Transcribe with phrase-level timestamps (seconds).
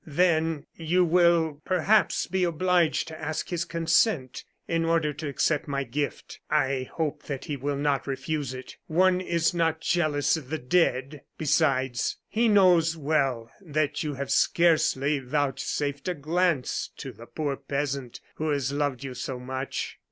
[0.03, 5.83] Then you will, perhaps, be obliged to ask his consent in order to accept my
[5.83, 6.39] gift.
[6.49, 8.77] I hope that he will not refuse it.
[8.87, 11.21] One is not jealous of the dead!
[11.37, 18.21] "Besides, he knows well that you have scarcely vouchsafed a glance to the poor peasant
[18.37, 19.99] who has loved you so much.